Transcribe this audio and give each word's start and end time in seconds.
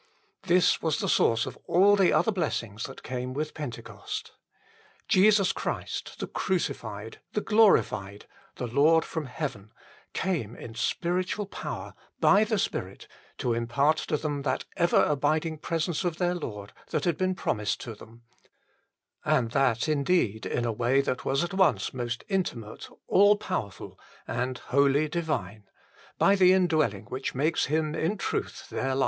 l 0.01 0.47
This 0.49 0.81
was 0.81 0.97
the 0.97 1.07
source 1.07 1.45
of 1.45 1.59
all 1.67 1.95
the 1.95 2.11
other 2.11 2.31
blessings 2.31 2.85
that 2.85 3.03
came 3.03 3.35
with 3.35 3.53
Pentecost. 3.53 4.31
Jesus 5.07 5.51
Christ, 5.51 6.17
the 6.17 6.25
Crucified, 6.25 7.19
the 7.33 7.41
Glorified, 7.41 8.25
the 8.55 8.65
Lord 8.65 9.05
from 9.05 9.27
heaven, 9.27 9.69
came 10.13 10.55
in 10.55 10.73
spiritual 10.73 11.45
power, 11.45 11.93
by 12.19 12.43
the 12.43 12.57
Spirit, 12.57 13.07
to 13.37 13.53
impart 13.53 13.97
to 13.97 14.17
them 14.17 14.41
that 14.41 14.65
ever 14.75 15.03
abiding 15.03 15.59
presence 15.59 16.03
of 16.03 16.17
their 16.17 16.33
Lord 16.33 16.73
that 16.89 17.03
had 17.05 17.15
been 17.15 17.35
promised 17.35 17.79
to 17.81 17.93
them; 17.93 18.23
and 19.23 19.51
that 19.51 19.87
indeed 19.87 20.47
in 20.47 20.65
a 20.65 20.71
way 20.73 21.01
that 21.01 21.25
was 21.25 21.43
at 21.43 21.53
once 21.53 21.93
most 21.93 22.23
intimate, 22.27 22.89
all 23.05 23.35
powerful, 23.35 23.99
and 24.27 24.57
wholly 24.73 25.07
divine: 25.07 25.65
by 26.17 26.33
the 26.35 26.53
indwelling 26.53 27.05
which 27.09 27.35
makes 27.35 27.65
Him 27.67 27.93
in 27.93 28.17
truth 28.17 28.67
their 28.71 28.95
life. 28.95 28.99